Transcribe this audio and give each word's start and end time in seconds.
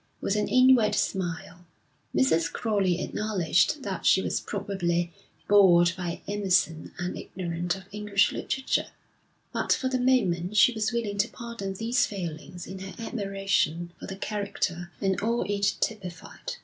With 0.19 0.35
an 0.35 0.47
inward 0.47 0.95
smile, 0.95 1.63
Mrs. 2.15 2.51
Crowley 2.51 2.99
acknowledged 3.03 3.83
that 3.83 4.03
she 4.03 4.19
was 4.19 4.41
probably 4.41 5.13
bored 5.47 5.91
by 5.95 6.21
Emerson 6.27 6.91
and 6.97 7.15
ignorant 7.15 7.75
of 7.75 7.83
English 7.91 8.31
literature; 8.31 8.87
but 9.53 9.71
for 9.73 9.89
the 9.89 9.99
moment 9.99 10.57
she 10.57 10.73
was 10.73 10.91
willing 10.91 11.19
to 11.19 11.27
pardon 11.29 11.75
these 11.75 12.07
failings 12.07 12.65
in 12.65 12.79
her 12.79 12.95
admiration 12.97 13.91
for 13.99 14.07
the 14.07 14.15
character 14.17 14.91
and 14.99 15.21
all 15.21 15.43
it 15.43 15.75
typified. 15.79 16.53